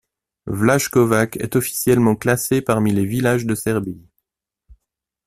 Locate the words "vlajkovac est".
0.47-1.55